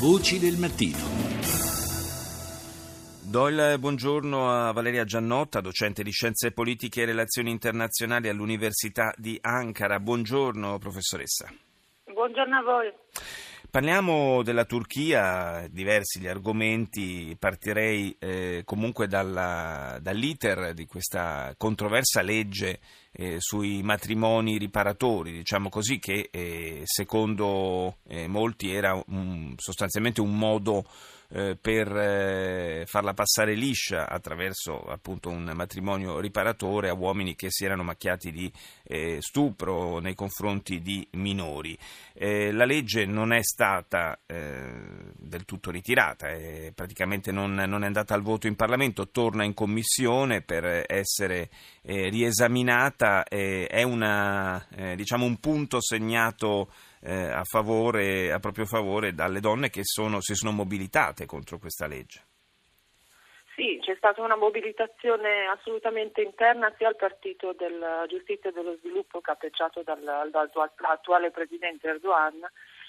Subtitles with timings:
[0.00, 0.98] Voci del mattino.
[3.22, 9.38] Do il buongiorno a Valeria Giannotta, docente di Scienze Politiche e Relazioni Internazionali all'Università di
[9.40, 10.00] Ankara.
[10.00, 11.48] Buongiorno professoressa.
[12.12, 12.92] Buongiorno a voi.
[13.74, 22.78] Parliamo della Turchia, diversi gli argomenti, partirei eh, comunque dalla, dall'iter di questa controversa legge
[23.10, 30.38] eh, sui matrimoni riparatori, diciamo così, che eh, secondo eh, molti era un, sostanzialmente un
[30.38, 30.84] modo
[31.36, 37.64] eh, per eh, farla passare liscia attraverso appunto un matrimonio riparatore a uomini che si
[37.64, 38.52] erano macchiati di
[38.84, 41.76] eh, stupro nei confronti di minori.
[42.12, 46.28] Eh, la legge non è stata eh, del tutto ritirata,
[46.72, 51.50] praticamente non, non, è andata al voto in Parlamento, torna in commissione per essere
[51.82, 54.64] riesaminata, è una,
[54.94, 56.70] diciamo un punto segnato
[57.04, 61.86] eh, a, favore, a proprio favore dalle donne che sono, si sono mobilitate contro questa
[61.86, 62.24] legge.
[63.54, 69.20] Sì, c'è stata una mobilitazione assolutamente interna sia al Partito della Giustizia e dello Sviluppo
[69.20, 72.40] capeggiato dal, dall'attuale Presidente Erdogan,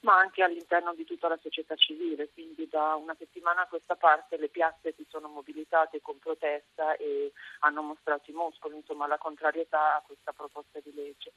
[0.00, 2.30] ma anche all'interno di tutta la società civile.
[2.32, 7.32] Quindi da una settimana a questa parte le piazze si sono mobilitate con protesta e
[7.60, 11.32] hanno mostrato i muscoli, insomma la contrarietà a questa proposta di legge.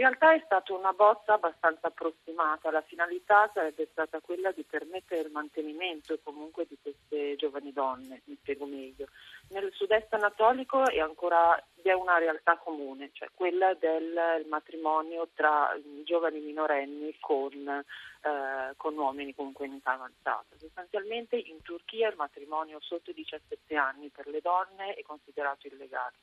[0.00, 5.30] Realtà è stata una bozza abbastanza approssimata, la finalità sarebbe stata quella di permettere il
[5.30, 9.08] mantenimento comunque di queste giovani donne, mi spiego meglio.
[9.50, 16.40] Nel sud-est anatolico è ancora, è una realtà comune, cioè quella del matrimonio tra giovani
[16.40, 20.56] minorenni con, eh, con uomini comunque in età avanzata.
[20.56, 26.16] Sostanzialmente in Turchia il matrimonio sotto i 17 anni per le donne è considerato illegale.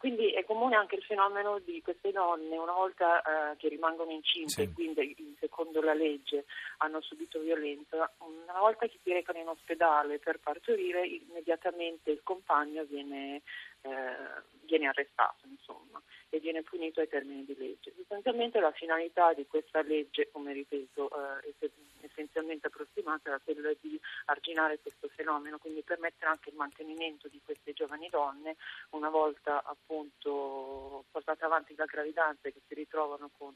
[0.00, 4.64] Quindi è comune anche il fenomeno di queste donne, una volta eh, che rimangono incinte,
[4.64, 4.72] sì.
[4.72, 6.46] quindi secondo la legge
[6.78, 12.82] hanno subito violenza, una volta che si recano in ospedale per partorire, immediatamente il compagno
[12.84, 13.42] viene,
[13.82, 17.92] eh, viene arrestato insomma, e viene punito ai termini di legge.
[17.96, 21.54] Sostanzialmente la finalità di questa legge, come ripeto, eh,
[22.02, 27.72] essenzialmente approssimata era quella di arginare questo fenomeno, quindi permettere anche il mantenimento di queste
[27.72, 28.56] giovani donne
[28.90, 33.54] una volta appunto portate avanti la gravidanza e che si ritrovano con,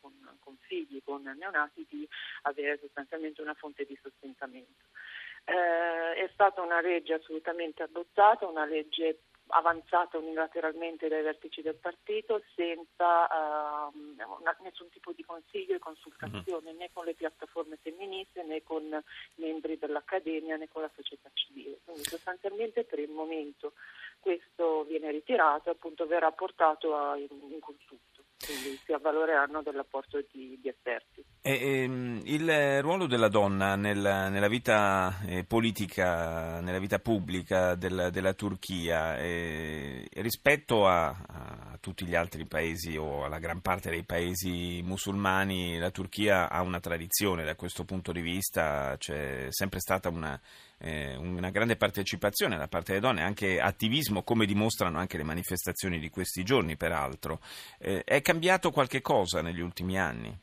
[0.00, 2.06] con, con figli, con neonati, di
[2.42, 4.84] avere sostanzialmente una fonte di sostentamento.
[5.44, 12.42] Eh, è stata una legge assolutamente adottata, una legge avanzata unilateralmente dai vertici del partito
[12.54, 19.02] senza uh, nessun tipo di consiglio e consultazione né con le piattaforme femministe né con
[19.36, 21.78] membri dell'Accademia né con la società civile.
[21.84, 23.72] Quindi sostanzialmente per il momento
[24.20, 28.17] questo viene ritirato e appunto verrà portato a, in, in consulto,
[28.48, 31.22] quindi si avvaloreranno dell'apporto di, di esperti.
[31.42, 38.08] E, ehm, il ruolo della donna nella, nella vita eh, politica, nella vita pubblica del,
[38.10, 44.04] della Turchia eh, rispetto a, a, tutti gli altri paesi o alla gran parte dei
[44.04, 50.08] paesi musulmani, la Turchia ha una tradizione da questo punto di vista, c'è sempre stata
[50.08, 50.40] una,
[50.78, 55.98] eh, una grande partecipazione da parte delle donne, anche attivismo come dimostrano anche le manifestazioni
[55.98, 57.40] di questi giorni peraltro.
[57.78, 60.36] Eh, è cambiato qualche cosa negli ultimi anni?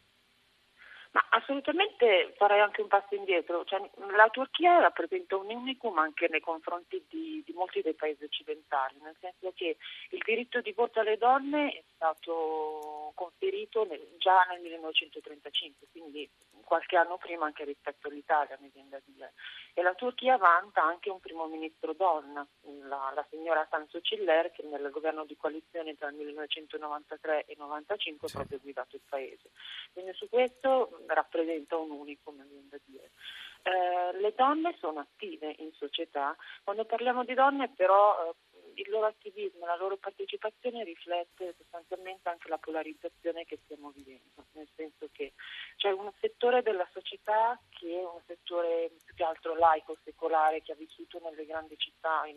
[1.12, 3.63] Ma assolutamente farei anche un passo indietro.
[3.66, 3.79] Cioè,
[4.16, 9.16] la Turchia rappresenta un unicum anche nei confronti di, di, molti dei paesi occidentali, nel
[9.19, 9.78] senso che
[10.09, 16.29] il diritto di voto alle donne è stato conferito nel, già nel 1935, quindi
[16.66, 19.34] qualche anno prima anche rispetto all'Italia, mi viene da dire.
[19.73, 22.46] E la Turchia vanta anche un primo ministro donna,
[22.88, 27.57] la, la signora Tansu Ciller, che nel governo di coalizione tra il 1993 e il
[27.59, 28.35] 1995 sì.
[28.35, 29.52] ha proprio guidato il paese.
[29.94, 33.11] Quindi su questo rappresenta un unico, mi viene da dire.
[33.63, 39.07] Eh, le donne sono attive in società, quando parliamo di donne però eh, il loro
[39.07, 45.33] attivismo, la loro partecipazione riflette sostanzialmente anche la polarizzazione che stiamo vivendo, nel senso che
[45.77, 50.73] c'è un settore della società che è un settore più che altro laico, secolare, che
[50.73, 52.35] ha vissuto nelle grandi città e,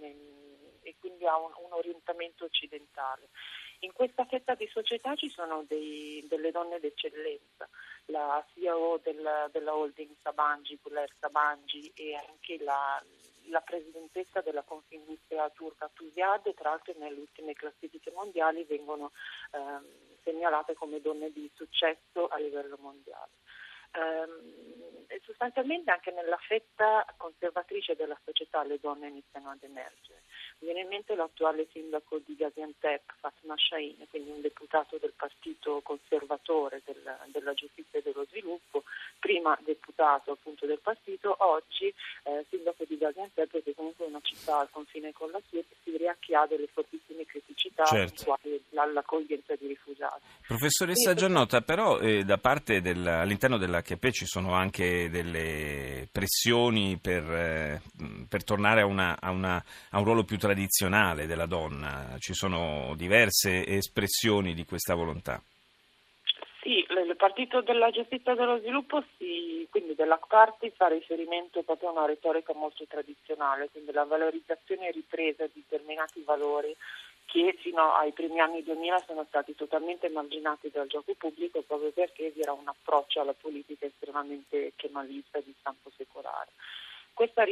[0.82, 3.28] e quindi ha un, un, orientamento occidentale.
[3.80, 7.68] In questa fetta di società ci sono dei, delle donne d'eccellenza,
[8.06, 13.02] la CEO della, della holding Sabangi, Guler Sabangi e anche la
[13.50, 19.12] la presidentessa della Confindustria turca Tusiad, tra l'altro nelle ultime classifiche mondiali vengono
[19.52, 19.86] ehm,
[20.22, 23.32] segnalate come donne di successo a livello mondiale.
[23.92, 30.22] Ehm, sostanzialmente anche nella fetta conservatrice della società le donne iniziano ad emergere.
[30.58, 36.82] Viene in mente l'attuale sindaco di Gaziantep, Fatma Shahin, quindi un deputato del partito conservatore
[36.84, 38.84] del, della giustizia e dello sviluppo,
[39.48, 41.86] prima deputato appunto del partito, oggi
[42.24, 45.40] eh, sindaco di Gaziantep che comunque è una città al confine con la
[45.84, 48.24] Siria che ha delle fortissime criticità certo.
[48.24, 50.22] quali l'accoglienza di rifugiati.
[50.46, 57.22] Professoressa Giannota, però eh, da parte del, all'interno dell'HP ci sono anche delle pressioni per,
[57.30, 57.82] eh,
[58.28, 62.94] per tornare a, una, a, una, a un ruolo più tradizionale della donna, ci sono
[62.96, 65.40] diverse espressioni di questa volontà.
[66.68, 71.88] Sì, il Partito della Giustizia e dello Sviluppo, sì, quindi della Party fa riferimento proprio
[71.88, 76.76] a una retorica molto tradizionale, quindi la valorizzazione e ripresa di determinati valori
[77.24, 82.32] che fino ai primi anni 2000 sono stati totalmente emarginati dal gioco pubblico proprio perché
[82.32, 86.50] vi era un approccio alla politica estremamente kemalista di stampo secolare.
[87.18, 87.42] Questa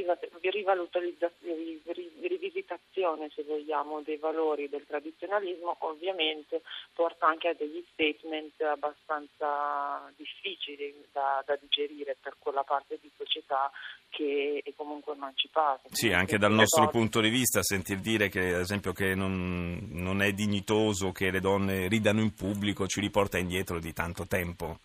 [2.31, 6.63] rivisitazione, se vogliamo, dei valori del tradizionalismo ovviamente
[6.95, 13.69] porta anche a degli statement abbastanza difficili da, da digerire per quella parte di società
[14.09, 15.89] che è comunque emancipata.
[15.91, 16.99] Sì, anche dal nostro donne...
[16.99, 21.41] punto di vista sentir dire che ad esempio che non, non è dignitoso che le
[21.41, 24.79] donne ridano in pubblico ci riporta indietro di tanto tempo.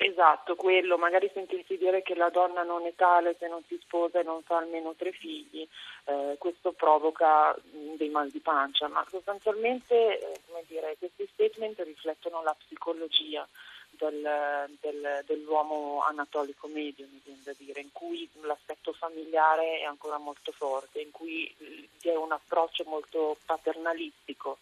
[0.00, 4.20] Esatto, quello, magari sentirsi dire che la donna non è tale se non si sposa
[4.20, 5.66] e non fa almeno tre figli,
[6.04, 12.44] eh, questo provoca mm, dei mal di pancia, ma sostanzialmente eh, dire, questi statement riflettono
[12.44, 13.44] la psicologia
[13.90, 20.18] del, del, dell'uomo anatolico medio, mi viene da dire, in cui l'aspetto familiare è ancora
[20.18, 24.58] molto forte, in cui vi è un approccio molto paternalistico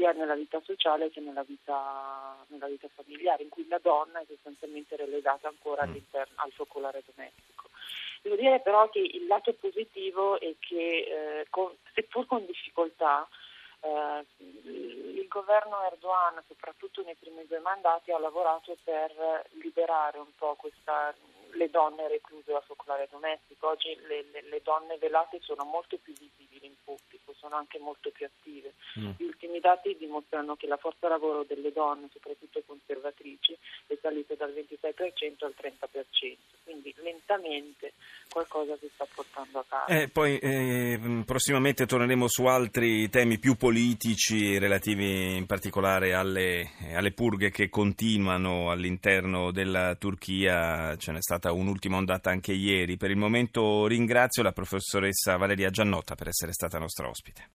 [0.00, 4.24] sia nella vita sociale che nella vita, nella vita familiare, in cui la donna è
[4.26, 5.94] sostanzialmente relegata ancora mm.
[6.36, 7.68] al focolare domestico.
[8.22, 13.28] Devo dire però che il lato positivo è che, eh, con, seppur con difficoltà,
[13.80, 20.54] eh, il governo Erdogan, soprattutto nei primi due mandati, ha lavorato per liberare un po'
[20.54, 21.14] questa,
[21.52, 23.68] le donne recluse da focolare domestico.
[23.68, 28.10] Oggi le, le, le donne velate sono molto più visibili in pubblico, sono anche molto
[28.10, 28.74] più attive.
[28.98, 29.10] Mm.
[29.16, 29.24] Gli
[29.60, 35.44] ultimi dati dimostrano che la forza lavoro delle donne, soprattutto conservatrici, è salita dal 26%
[35.44, 37.92] al 30%, quindi lentamente
[38.28, 39.84] qualcosa si sta portando a casa.
[39.86, 47.12] Eh, poi eh, prossimamente torneremo su altri temi più politici relativi in particolare alle, alle
[47.12, 52.96] purghe che continuano all'interno della Turchia, ce n'è stata un'ultima ondata anche ieri.
[52.96, 57.48] Per il momento ringrazio la professoressa Valeria Giannotta per essere stata nostra ospite.